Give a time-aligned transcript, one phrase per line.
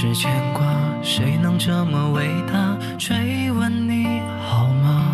[0.00, 0.64] 是牵挂，
[1.02, 2.74] 谁能这么伟大？
[2.96, 4.06] 追问你
[4.48, 5.04] 好吗？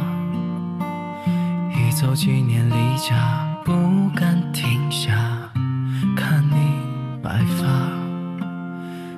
[1.75, 3.73] 一走几年离家，不
[4.15, 5.11] 敢停下，
[6.17, 6.57] 看你
[7.21, 7.67] 白发，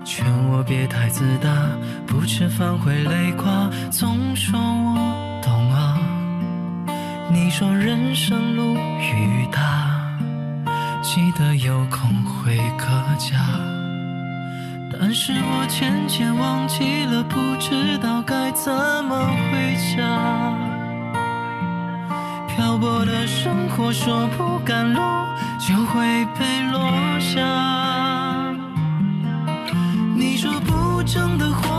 [0.07, 1.51] 劝我别太自大，
[2.07, 5.99] 不吃饭会累垮，总说我懂啊。
[7.31, 10.17] 你说人生路雨大，
[11.03, 12.87] 记得有空回个
[13.19, 13.78] 家。
[15.11, 18.71] 但是我渐渐忘记了，不知道该怎
[19.05, 19.17] 么
[19.51, 20.05] 回家。
[22.47, 25.01] 漂泊的生活，说不赶路
[25.59, 27.41] 就会被落下。
[30.15, 31.78] 你说不争的话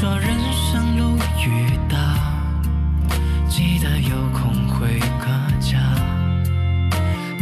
[0.00, 1.98] 说人生路雨大，
[3.46, 5.26] 记得有空回个
[5.60, 5.76] 家。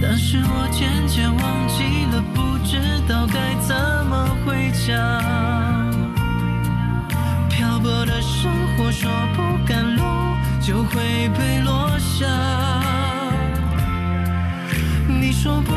[0.03, 5.23] 但是我渐渐忘记了，不知道该怎么回家。
[7.48, 10.02] 漂泊的生活，说不赶路
[10.61, 12.27] 就会被落下。
[15.07, 15.73] 你说不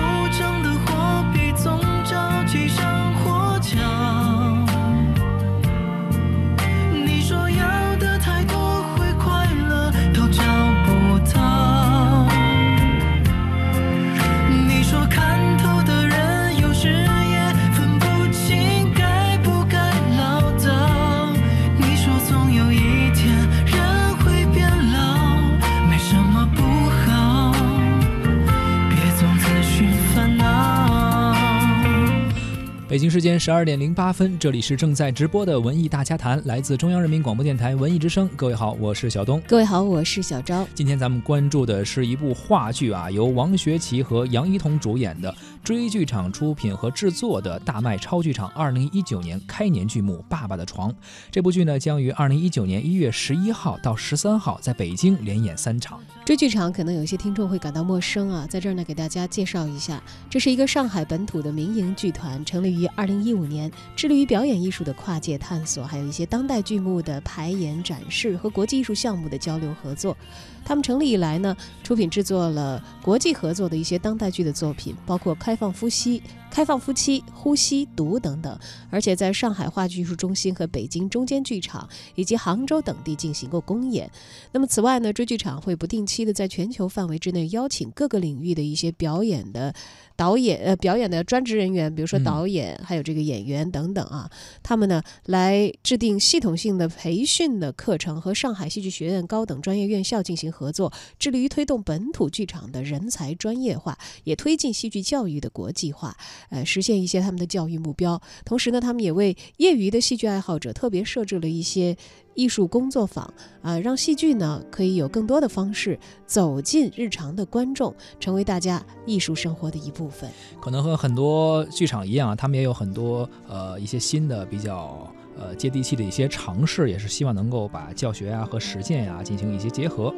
[33.11, 38.29] 时间十二点零八分，这里是正在直播的文艺大家谈，来自中央人民广播电台文艺之声。
[38.37, 39.41] 各位好，我是小东。
[39.45, 40.65] 各位好，我是小昭。
[40.73, 50.91] 今天咱们关注的是一部话剧啊，由王学圻和杨一彤主演的，追剧场出品和制作的大麦超剧场二零一九年开年剧目《爸爸的床》。
[51.29, 56.01] 这部剧呢，将于二零一九年一月十一号到十三号在北京连演三场。
[56.25, 70.17] 追剧场可能有些听众会感到陌生啊，在这儿呢给大家介绍一下，这是一个上海本土的民营剧团，成立于二零一五年，致力于表演艺术的跨界探索，还有一些当代剧目的排演展示和国际艺术项目的交流合作。
[70.63, 76.17] 他们成立以来呢，出品制作了国际合作的一些当代剧的作品，包括《开放呼吸》
[76.49, 78.57] 《开放夫妻》《呼吸》《毒》等等，
[78.89, 84.09] 而且在上海话剧艺术中心和北京中间剧场以及杭州等地进行过公演。
[84.53, 89.73] 那么此外呢，追剧场会不定期的在全球范围之内邀请各个领域的一些表演的
[90.15, 92.23] 导演呃表演的专职人员，比如说嗯。
[92.23, 94.31] 导演，还有这个演员等等啊，
[94.63, 106.15] 他们呢来制定系统性的培训的课程，和上海戏剧学院高等专业院校进行合作，致力于推动本土剧场的人才专业化，也推进戏剧教育的国际化，
[106.49, 108.21] 呃，实现一些他们的教育目标。
[108.45, 111.97] 同时呢，他们也为业余的戏剧爱好者特别设置了一些
[112.35, 120.29] 艺术工作坊啊、让戏剧呢可以有更多的方式走进日常的观众，成为大家艺术生活的一部分。
[120.61, 130.13] 可能和很多剧场一样，他们也有很多呃一些新的比较呃接地气的一些尝试，也是希望能够把教学啊和实践呀、进行一些结合。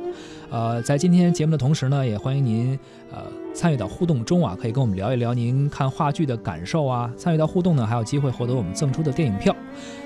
[0.51, 2.77] 呃，在今天节目的同时呢，也欢迎您
[3.11, 7.11] 呃参与到互动中啊，可以跟我们聊一聊您看话剧的感受啊。
[7.15, 9.55] 参与到互动呢，还有机会获得我们赠出的电影票。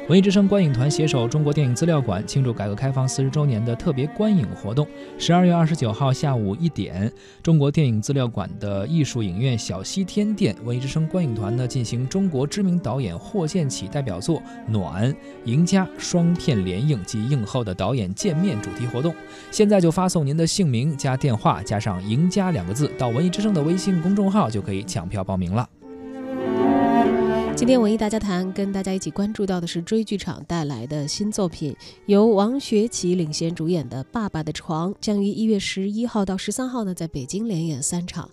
[0.09, 7.11] 文艺之声观影团携手中国电影资料馆庆祝改革开放四十周年的特别观影活动，十二月二十九号下午一点，
[7.43, 15.11] 中国电影资料馆的艺术影院小西天店，文艺之声观影团呢进行中国知名导演霍建起代表作《暖》
[15.43, 19.13] 赢家双片联映及映后的导演见面主题活动。
[19.51, 25.69] 现在就发送您的姓名加电话加上“赢家”两个字到文艺之声的微信公众号，就可以抢票报名了。
[27.55, 31.75] 今天文艺大家谈跟大家一起关注到的是追剧场带来的新作品，
[32.07, 38.27] 由王学圻领衔主演的《爸爸的床》，将于一月十一号到十三号呢在北京连演三场。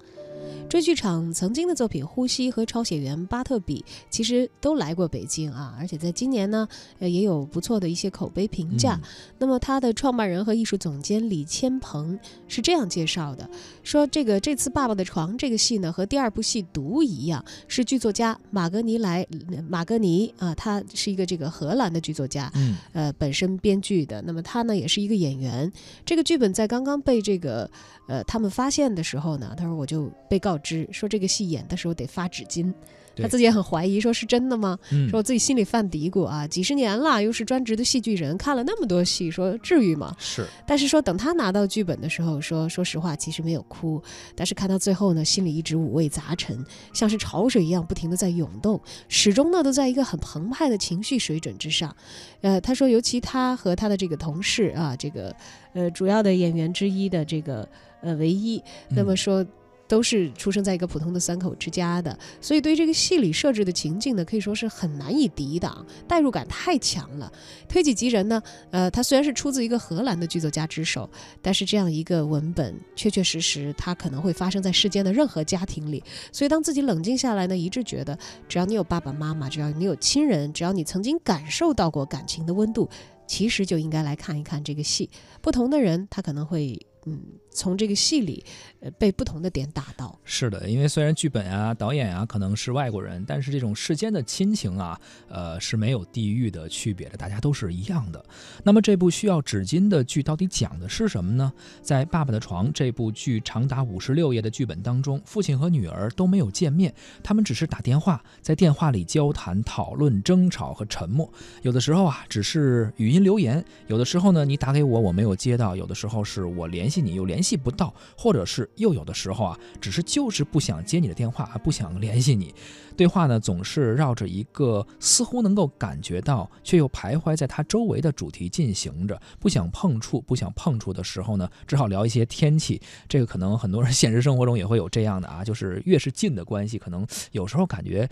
[0.69, 6.67] 追剧场曾经的作品《呼吸》和抄写员巴特比其实都来过北京啊，而且在今年呢，
[6.99, 9.01] 呃也有不错的一些口碑评价。
[9.39, 12.19] 那么他的创办人和艺术总监李千鹏
[12.49, 13.49] 是这样介绍的：
[13.85, 19.25] 说这个这次《爸爸的床》这个戏呢，和第二部戏《毒》一样，是剧作家马格尼莱
[19.69, 24.21] 马格尼啊，他是一个这个荷兰的剧作家，嗯，呃，本身编剧的。
[24.23, 25.71] 那么他呢，也是一个演员。
[26.05, 27.71] 这个剧本在刚刚被这个
[28.09, 30.54] 呃他们发现的时候呢，他说我就被告。
[30.55, 32.73] 告知说这个戏演的时候得发纸巾，
[33.17, 34.79] 他自己也很怀疑，说是真的吗？
[35.11, 40.15] 说我自己心里犯嘀咕啊，几十年了，又是专职的戏剧人，看了那么多戏，说至于吗？
[40.17, 40.47] 是。
[40.65, 44.01] 但是说等他拿到剧本的时候，说说实话，其实没有哭，
[44.37, 51.95] 但是看到最后呢，心里一直五味杂陈，像是潮水一样不停的在涌动，始终呢都在一个很澎湃的情绪水准之上。
[52.43, 55.35] 呃，他说，尤其他和他的这个同事啊，这个
[55.73, 57.69] 呃主要的演员之一的这个
[58.03, 59.45] 呃唯一，那么说。
[59.87, 67.31] 都是出生在一个普通的三口之家的，所以对这个戏里设置的情境呢，可以说是很难以抵挡，代入感太强了。
[67.69, 71.09] 推己及人呢，呃，它虽然是出自一个荷兰的剧作家之手，
[71.43, 76.03] 但是这样一个文本，确确实实它可能会发生在世间的任何家庭里。
[76.33, 82.89] 所以当自己冷静下来呢，一致觉得，只要你有爸爸妈妈，只要你有亲人，只要你曾经感受到过感情的温度，
[83.27, 85.11] 其实就应该来看一看这个戏。
[85.43, 86.79] 不同的人，他可能会。
[87.07, 87.21] 嗯，
[87.55, 88.45] 从这个戏里，
[88.81, 90.19] 呃，被不同的点打到。
[90.25, 98.23] 是的，因为虽然剧本啊、导演啊可能是外国人，但是这种世间的亲情啊，呃，是没有地域的区别的，大家都是一样的。
[98.65, 101.53] 那么这部需要纸巾的剧到底讲的是什么呢？
[101.81, 106.93] 在《爸爸的床》这部剧长达五十六页的剧本当中，父亲和女儿都没有见面，
[107.23, 111.33] 他们只是打电话，在电话里交谈、讨论、争吵和沉默。
[111.63, 117.05] 有的时候啊，只是语音留言；有的时候呢，你打给我，我没有接到；有的时候是我联系。
[117.05, 122.55] 你又联系系不到，或者是又有的时候啊，只是就是不想接你的电话，不想联系你。
[122.97, 129.21] 对话呢，总是绕着一个似乎能够感觉到，却又徘徊在他周围的主题进行着。
[129.39, 132.81] 不想碰触，不想碰触的时候呢，只好聊一些天气。
[133.09, 138.09] 这个可能很多人现实生活中也会有这样的啊，就是越是近的关系，可能有时候感觉。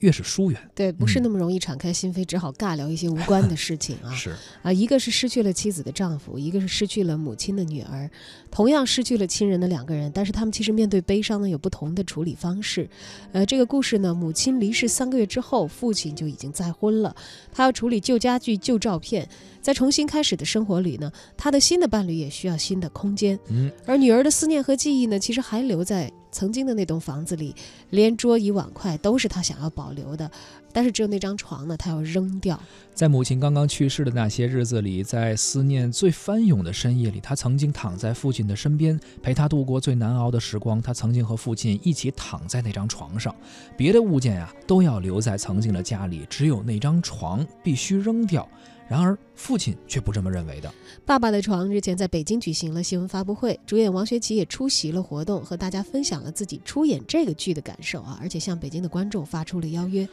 [0.00, 4.10] 越是疏远，对，不是那么容易敞开心扉，只好尬聊一些无关的事情啊。
[4.14, 8.08] 是啊，一个是失去了妻子的丈夫，一个是失去了母亲的女儿，
[8.50, 12.88] 同样失去了亲人的两个人，但是他们其实面对悲伤呢有不同的处理方式。
[13.32, 17.14] 呃，这个故事呢，母亲离世三个月之后，父亲就已经再婚了，
[17.52, 19.28] 他要处理旧家具、旧照片，
[19.60, 23.38] 在重新开始的生活里呢，他的新的伴侣也需要新的空间。
[23.48, 26.12] 嗯，而女儿的思念和记忆呢，其实还留在。
[26.38, 27.52] 曾经的那栋房子里，
[27.90, 30.30] 连桌椅碗筷都是他想要保留的，
[30.72, 32.62] 但是只有那张床呢，他要扔掉。
[32.98, 40.82] 在母亲刚刚去世的那些日子里，在思念最翻涌的深夜里，他曾经躺在父亲的身边，陪他度过最难熬的时光。
[40.82, 43.32] 他曾经和父亲一起躺在那张床上，
[43.76, 48.48] 别的物件呀都要留在曾经的家里，只有那张床必须扔掉。
[48.88, 50.68] 然而，父亲却不这么认为的。
[51.06, 60.08] 爸爸的床日前在北京举行了新闻发布会，主演王学圻也出席了活动，和大家分享了自己出演这个剧的感受啊，而且向北京的观众发出了邀约。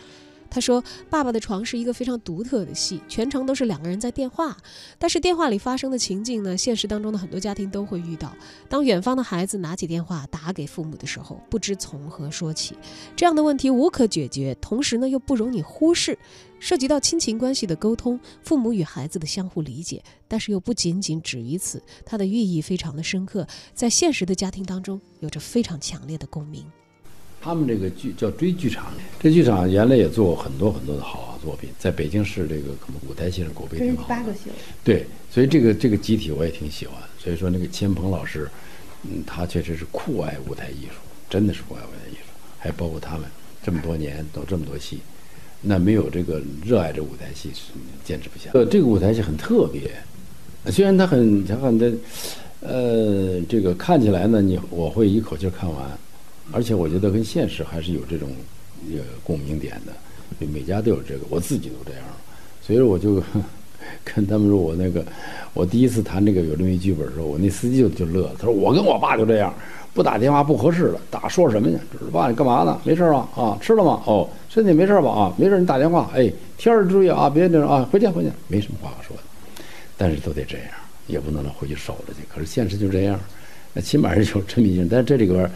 [0.55, 0.81] 他说
[1.11, 4.55] ：“爸爸的床是一个非常独特的戏，全程都是两个人在电话。
[4.97, 8.33] 但是电话里发生的情境呢，现实当中的很多家庭都会遇到。
[8.69, 12.73] 当远方的孩子拿起电话打给父母的时候，不知从何说起，
[13.17, 16.17] 这样的问题无可解决，同时呢又不容你忽视，
[16.57, 26.65] 涉及到亲情关系的沟通，父母与孩子的相互理解，但是又不仅仅止于此，它的寓意非常的深刻，在现实的家庭当中有着非常强烈的共鸣。”
[27.45, 34.07] 他们这个剧叫追剧场，这剧场原来也做过很多很多的好作品，在北京市这个可能舞台戏上口碑挺好。
[34.07, 34.49] 八个戏
[34.83, 36.95] 对，所以这个这个集体我也挺喜欢。
[37.19, 38.49] 所以说那个千鹏老师，
[39.03, 40.95] 嗯，他确实是酷爱舞台艺术，
[41.29, 42.21] 真的是酷爱舞台艺术。
[42.57, 43.29] 还包括他们
[43.63, 44.97] 这么多年都这么多戏，
[45.61, 47.73] 那没有这个热爱这舞台戏是
[48.03, 48.49] 坚持不下。
[48.55, 49.91] 呃，这个舞台戏很特别，
[50.71, 51.93] 虽然它很它很的，
[52.61, 55.95] 呃，这个看起来呢，你我会一口气看完。
[56.51, 58.29] 而且我觉得跟现实还是有这种
[58.93, 59.93] 呃共鸣点的，
[60.47, 62.03] 每家都有这个，我自己都这样，
[62.61, 63.21] 所以我就
[64.03, 65.05] 跟他们说，我那个
[65.53, 69.53] 我第一次谈这个有这么一剧本的时候，我那司机就就乐了，他说我跟我爸就这样，
[69.93, 71.77] 不打电话不合适了，打说什么去？
[72.11, 72.79] 爸你干嘛呢？
[72.83, 73.27] 没事啊？
[73.35, 74.01] 啊吃了吗？
[74.05, 75.09] 哦身体没事吧？
[75.09, 79.23] 啊没事你打电话，哎天儿注意啊，别那啊回见回见，没什么话可说的，
[79.97, 80.67] 但是都得这样，
[81.07, 82.19] 也不能让回去守着去。
[82.33, 83.19] 可是现实就这样。
[83.81, 84.87] 起码是有真名性。
[84.89, 85.49] 但是这里边，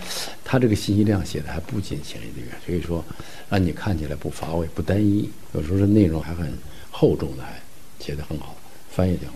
[0.43, 3.03] 他这个信息量写的还不仅前一个月，所以说
[3.49, 6.51] 让你看起来不乏味、不单一，有时候是内容还很
[6.91, 7.59] 厚重的，还
[7.99, 8.55] 写的很好，
[8.89, 9.35] 翻译挺好。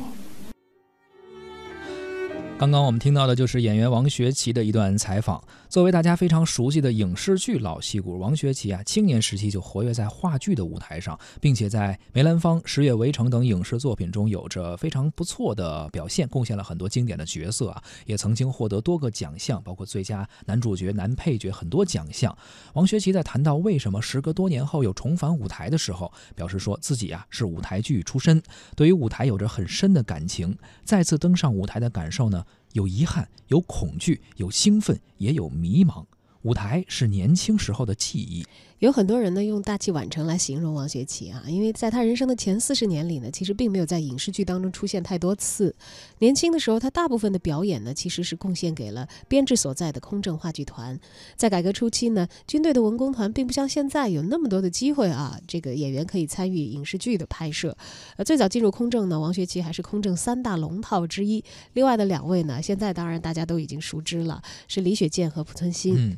[2.59, 5.43] 刚刚我们听到的就是演员王学圻的一段采访。
[5.67, 22.37] 作为大家非常熟悉的影视剧老戏骨，王学圻啊，青年时期就活跃在话剧的舞台上，并且在梅兰芳、十月围城等影视作品中有着非常不错的表现，贡献了很多经典的角色啊，也曾经获得多个奖项，包括最佳男主角、男配角很多奖项。
[22.73, 28.41] 王学圻在谈到为什么时隔多年后又重返舞台的时候，表示说自己啊是舞台剧出身，
[28.77, 30.55] 对于舞台有着很深的感情，
[30.85, 32.45] 再次登上舞台的感受呢？
[32.73, 36.05] 有遗憾，有恐惧，有兴奋，也有迷茫。
[36.43, 38.45] 舞台是年轻时候的记忆。
[38.83, 45.73] 有很多人呢用大器晚成来形容王学圻啊，因为在他人生的前四十年里呢，其实并没有在影视剧当中出现太多次。
[46.19, 50.99] 年轻的时候，他大部分的表演呢，其实是贡献给了编制所在的空政话剧团。
[51.37, 57.77] 在改革初期呢，军队的文工团并不像现在有那么多的机会啊，这个演员可以参与影视剧的拍摄。
[58.17, 61.41] 呃，最早进入空政呢，王学圻还是空政三大龙套之一。
[61.71, 66.17] 另外的两位呢，现在当然大家都已经熟知了，是李雪健和濮存昕。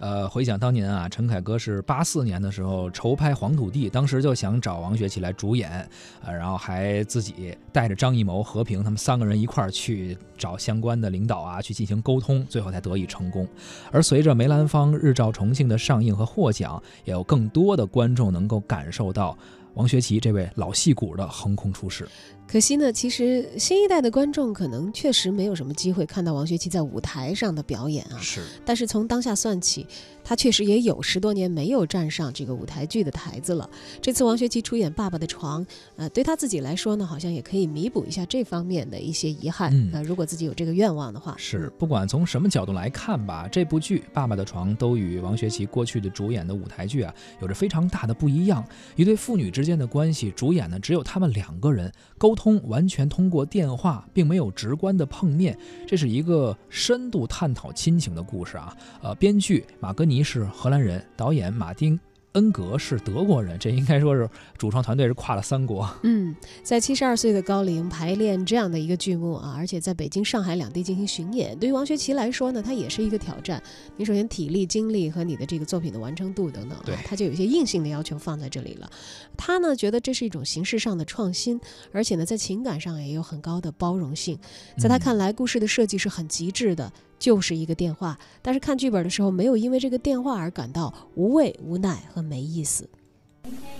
[0.00, 5.86] 呃，回想当年啊，陈凯歌是八四年的时候筹拍《黄土地》，当时就想找王学圻来主演，
[6.24, 13.46] 呃，然后还自己带着张艺谋、和平他们三个人一块儿去找相关的领导啊，去进行沟通，最后才得以成功。
[13.92, 19.36] 而随着梅兰芳《日照重庆》的上映和获奖，也有更多的观众能够感受到
[19.74, 22.08] 王学圻这位老戏骨的横空出世。
[22.50, 28.18] 可惜呢，其实新一代的观众可能确实没有什么机会看到王学圻在舞台上的表演啊。
[28.20, 28.42] 是。
[28.64, 29.86] 但是从当下算起，
[30.24, 33.70] 他确实也有十多年没有站上这个舞台剧的台子了。
[34.02, 35.64] 这次王学圻出演《爸爸的床》，
[35.94, 39.72] 呃，对他自己来说呢，好像也可以弥补一下这方面的一些遗憾。
[39.92, 41.36] 呃，如果自己有这个愿望的话。
[41.38, 41.72] 是。
[41.78, 48.64] 不管从什么角度来看吧，这部剧《爸爸的床》都与王学圻过去的主演的舞台剧啊，有着非常大的不一样。
[48.96, 53.28] 一对父女之间的关系，主演呢只有他们两个人，沟通完全通。
[53.28, 55.56] 过电话，并没有直观的碰面，
[55.86, 58.74] 这是一个深度探讨亲情的故事啊。
[59.02, 62.00] 呃，编剧马格尼是荷兰人，导演马丁。
[62.32, 65.88] 恩格是德国人，这应该说是主创团队是跨了三国。
[66.04, 73.60] 嗯，在七十二岁的高龄排练这样的一个剧目啊，而且在北京、上海两地进行巡演，对于王学圻来说呢，他也是一个挑战。
[73.96, 78.88] 你首先体力、精力和你的这个作品的完成度等等，对，他就有一些硬性的要求放在这里了。
[79.36, 81.60] 他呢觉得这是一种形式上的创新，
[81.92, 84.38] 而且呢在情感上也有很高的包容性。
[84.78, 86.92] 在他看来，故事的设计是很极致的。
[87.20, 92.88] 就是一个电话，但是看剧本的时候没有因为这个电话而感到无味、无奈和没意思。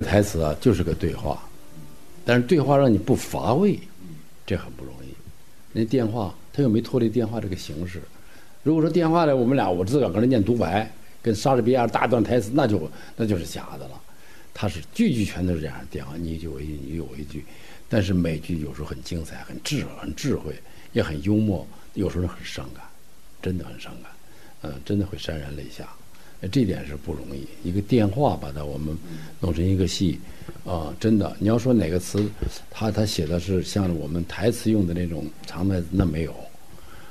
[0.01, 1.43] 台词啊，就是个对话，
[2.25, 3.81] 但是对话让你不乏味，
[4.47, 5.09] 这很不容易。
[5.73, 8.03] 那电话他又没脱离电话这个形式。
[8.63, 10.91] 如果说电话呢，我们俩我自个儿搁那念独白，
[11.23, 14.01] 跟莎士比亚大段台词，那就那就是假的了。
[14.53, 17.45] 他是句句全都是这样电话，你一句我一句，你一句我一句，
[17.89, 20.55] 但是每句有时候很精彩、很智、很智慧，
[20.93, 22.85] 也很幽默，有时候很伤感。
[23.43, 24.13] 真的很伤感，
[24.63, 25.89] 嗯，真的会潸然泪下，
[26.51, 27.47] 这点是不容易。
[27.69, 28.97] 一个电话把它我们
[29.41, 30.19] 弄成一个戏，
[30.65, 32.25] 啊，真的，你要说哪个词，
[32.71, 36.35] 他他写的是像我们台词用的那种长台词，那没有，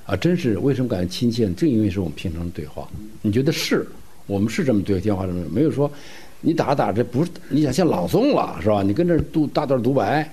[0.06, 1.52] 啊，真是为什么感觉亲切？
[1.54, 2.88] 正因为是我们平常对话，
[3.22, 3.88] 你觉得是
[4.28, 5.92] 我们是这么对电话这么，没有说
[6.42, 8.84] 你打打着不是你想像朗诵了是吧？
[8.84, 10.32] 你跟这读大段独白。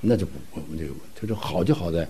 [0.00, 0.86] 那就不，我们就
[1.20, 2.06] 就是好就好在，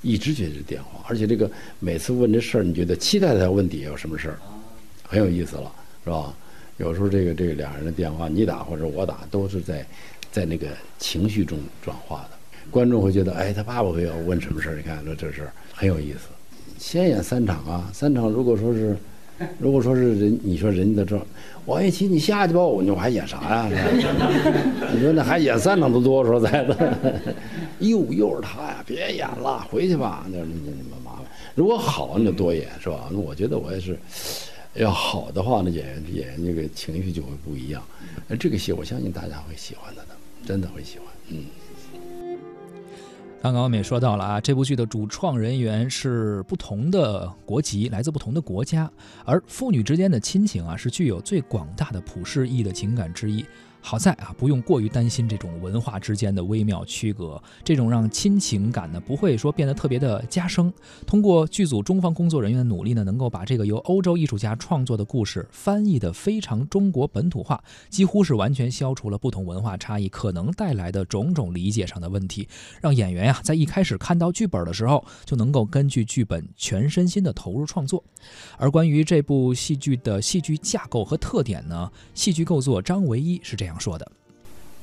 [0.00, 4.38] 一直觉得是电话，而且这个每次问这事儿，你觉得期待他问底下有什么事儿，
[5.02, 5.72] 很有意思了，
[6.04, 6.34] 是吧？
[6.78, 9.86] 有时候这个这个两人的电话，你打或者我打，都是在
[10.30, 10.68] 在那个
[10.98, 12.30] 情绪中转化的。
[12.70, 14.76] 观众会觉得，哎，他爸爸会要问什么事儿？
[14.76, 16.28] 你看，说这事儿很有意思。
[16.78, 18.96] 先演三场啊，三场如果说是。
[19.58, 21.20] 如果说是人，你说人家这，
[21.66, 23.68] 王一奇你下去吧，我我还演啥呀？
[24.92, 26.96] 你说那还演三场都多，说在的，
[27.80, 31.24] 又又是他呀，别演了，回去吧，那那那麻烦。
[31.54, 33.08] 如果好，那就多演，是吧？
[33.10, 33.98] 那我觉得我也是，
[34.74, 37.82] 要好的话，那演员演员那个情绪就会不一样。
[38.28, 41.44] 那这个戏，我相信大家会喜欢他的，真的会喜欢，嗯。
[43.42, 48.88] 刚刚我们也说到了啊，这部剧的主创人员是不同的国籍，来自不同的国家，
[49.24, 53.44] 而父女之间的亲情啊，是具有最广大的普世意义的情感之一。
[53.84, 60.72] 好在啊，不用过于担心这种文化之间的微妙区隔，这种让亲情感呢不会说变得特别的加深。
[61.04, 72.48] 通过剧组中方工作人员的努力呢，能够把这个由欧洲艺术家创作的故事翻译的非常中国本土化，几乎是完全消除了不同文化差异可能带来的种种理解上的问题，
[72.80, 78.02] 让演员呀在一开始看到剧本的时候就能够根据剧本全身心的投入创作。
[78.56, 83.71] 而关于这部戏剧的戏剧架构和特点呢，戏剧构作张唯一是这样。
[83.78, 84.06] 说的，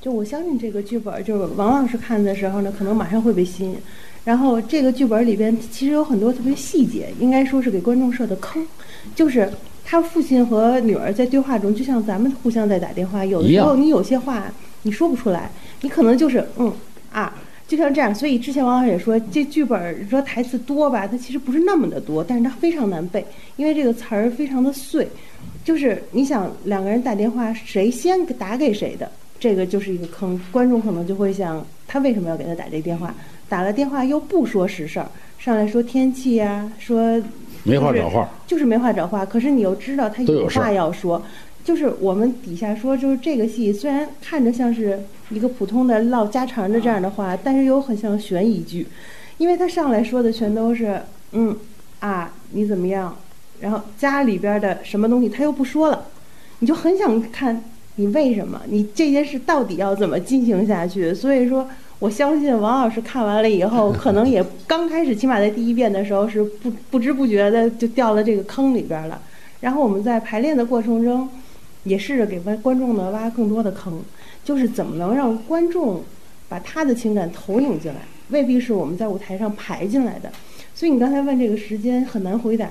[0.00, 3.76] 就我相信这个剧本，就是王老师看的时候呢，可能马上会被吸引。
[4.24, 8.66] 然后这个剧本里边其实有很多特别细节，应该说是给观众设的坑。
[9.14, 9.50] 就是
[9.82, 14.44] 他父亲和女儿在对话中，就像咱们互相在打电话，有的时候你有些话
[14.82, 16.70] 你说不出来，你可能就是嗯
[17.10, 17.34] 啊，
[17.66, 18.14] 就像这样。
[18.14, 23.24] 所以之前王老师也说，这剧本说台词多吧，它其实不是那么的多，但是它非常难背，
[23.56, 25.08] 因为这个词儿非常的碎。
[25.64, 30.40] 就是你想两个人打电话，谁先打给谁的，这个就是一个坑。
[30.50, 33.14] 观众可能就会想，他为什么要给他打这个电话？
[33.48, 37.20] 打了电话又不说实事儿，上来说天气呀，说
[37.64, 39.26] 没话找话，就是没话找话。
[39.26, 41.20] 可是你又知道他有话要说，
[41.64, 45.00] 就是我们底下说，就是这个戏虽然看着像是
[45.30, 48.86] 一个普通的唠家常的这样的话，但是又很像悬疑剧，
[49.36, 51.02] 因为他上来说的全都是
[51.32, 51.56] 嗯
[51.98, 53.16] 啊，你怎么样？
[53.60, 56.06] 然后家里边的什么东西他又不说了，
[56.60, 57.62] 你就很想看
[57.96, 61.12] 你为什么你这件事到底要怎么进行下去。
[61.14, 69.20] 所以说，我相信王老师看完了以后，可能也刚开始，起码在第一遍的时候是不不知不觉的就掉了这个坑里边了。
[69.60, 71.28] 然后我们在排练的过程中，
[71.84, 74.02] 也试着给观观众呢挖更多的坑，
[74.42, 76.02] 就是怎么能让观众
[76.48, 78.00] 把他的情感投影进来，
[78.30, 80.32] 未必是我们在舞台上排进来的。
[80.74, 82.70] 所以你刚才问这个时间很难回答。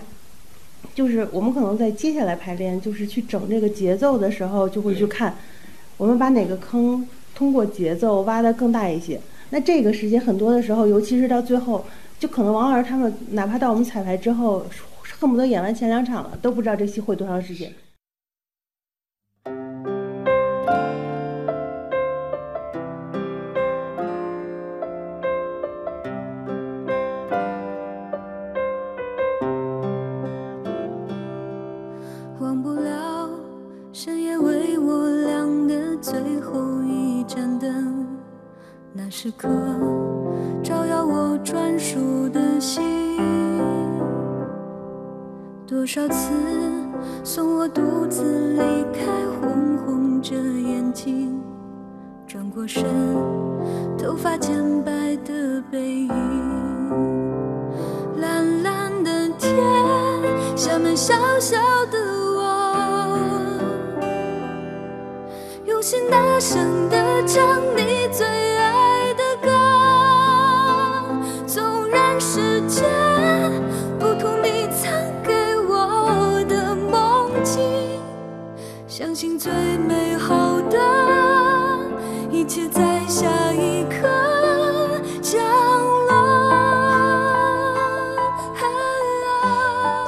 [0.95, 5.35] 就是我们可能在接下来排练，就是去整这个节奏的时候，就会去看，
[5.97, 9.19] 我们把哪个坑通过节奏挖得更大一些。
[9.51, 11.85] 那这个时间很多的时候，尤其是到最后，
[12.19, 14.65] 就可能王老师他们哪怕到我们彩排之后，
[15.19, 17.71] 恨不得演完前两场了，都不知道这戏会多长时间。
[45.89, 46.29] 多少次
[47.23, 48.59] 送我独自离
[48.93, 49.07] 开，
[49.41, 51.41] 红红着眼睛，
[52.27, 52.85] 转过身，
[53.97, 54.91] 头发渐白
[55.25, 56.09] 的背影，
[58.17, 59.51] 蓝蓝的天，
[60.55, 61.97] 下面小小的
[62.37, 63.57] 我，
[65.65, 67.88] 用心大声的唱你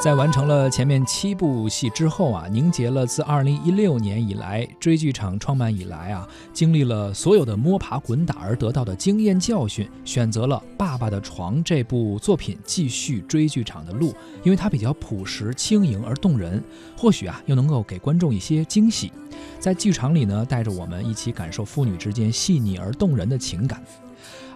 [0.02, 14.12] 在完成了前面七部戏之后啊，凝结了自二零一六年以来追剧场创办以来啊，经历了所有的摸爬滚打而得到的经验教训，选择了《爸爸的床》这部作品继续追剧场的路，
[14.44, 16.64] 因为它比较朴实、轻盈而动人，
[16.98, 19.12] 或许啊，又能够给观众一些惊喜。
[19.60, 23.80] 在剧场里呢，带着我们一起感受父女之间细腻而动人的情感。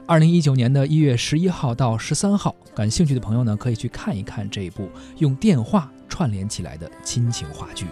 [0.08, 4.88] 二零一九年的一月十一号到十三号，感兴趣的朋友呢，可以去看一看这一部
[5.18, 7.88] 用电话串联起来的亲情话剧。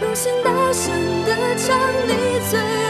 [0.00, 2.12] 用心大声的唱你
[2.48, 2.83] 最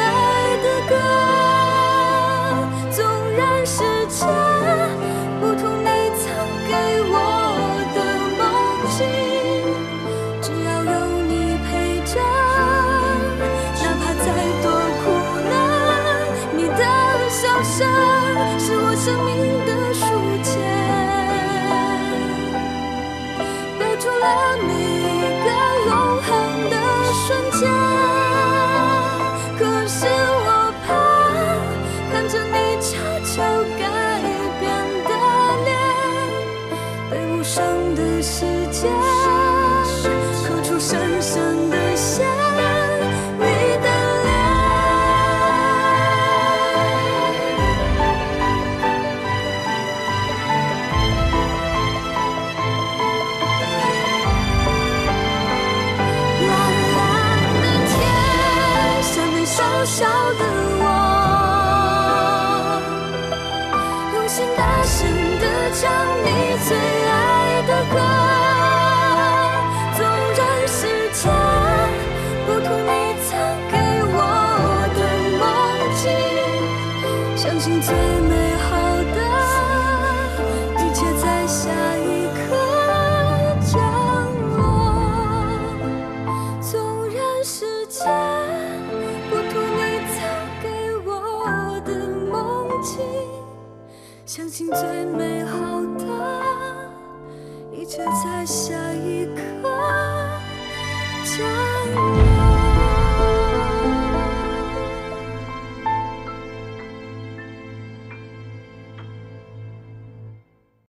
[33.94, 34.33] I